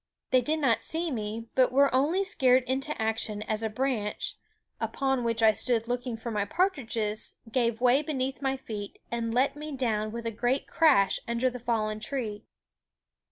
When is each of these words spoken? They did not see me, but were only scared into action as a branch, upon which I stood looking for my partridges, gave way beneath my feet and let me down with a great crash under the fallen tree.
They 0.31 0.41
did 0.41 0.57
not 0.57 0.81
see 0.81 1.11
me, 1.11 1.45
but 1.53 1.71
were 1.71 1.93
only 1.93 2.23
scared 2.23 2.63
into 2.63 2.99
action 2.99 3.43
as 3.43 3.61
a 3.61 3.69
branch, 3.69 4.35
upon 4.79 5.23
which 5.23 5.43
I 5.43 5.51
stood 5.51 5.87
looking 5.87 6.17
for 6.17 6.31
my 6.31 6.43
partridges, 6.43 7.33
gave 7.51 7.79
way 7.81 8.01
beneath 8.01 8.41
my 8.41 8.57
feet 8.57 8.97
and 9.11 9.31
let 9.31 9.55
me 9.55 9.77
down 9.77 10.11
with 10.11 10.25
a 10.25 10.31
great 10.31 10.65
crash 10.65 11.19
under 11.27 11.51
the 11.51 11.59
fallen 11.59 11.99
tree. 11.99 12.47